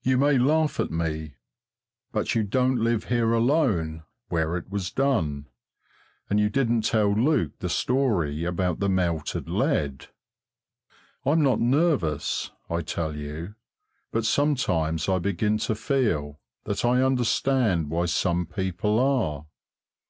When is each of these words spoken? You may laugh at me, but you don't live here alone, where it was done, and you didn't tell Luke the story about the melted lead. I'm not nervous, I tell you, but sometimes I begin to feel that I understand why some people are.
You 0.00 0.16
may 0.16 0.38
laugh 0.38 0.80
at 0.80 0.90
me, 0.90 1.34
but 2.10 2.34
you 2.34 2.42
don't 2.42 2.78
live 2.78 3.04
here 3.10 3.34
alone, 3.34 4.02
where 4.30 4.56
it 4.56 4.70
was 4.70 4.90
done, 4.90 5.46
and 6.30 6.40
you 6.40 6.48
didn't 6.48 6.86
tell 6.86 7.12
Luke 7.14 7.58
the 7.58 7.68
story 7.68 8.44
about 8.44 8.80
the 8.80 8.88
melted 8.88 9.50
lead. 9.50 10.06
I'm 11.26 11.42
not 11.42 11.60
nervous, 11.60 12.50
I 12.70 12.80
tell 12.80 13.14
you, 13.14 13.54
but 14.10 14.24
sometimes 14.24 15.06
I 15.06 15.18
begin 15.18 15.58
to 15.68 15.74
feel 15.74 16.40
that 16.64 16.82
I 16.86 17.02
understand 17.02 17.90
why 17.90 18.06
some 18.06 18.46
people 18.46 18.98
are. 18.98 19.44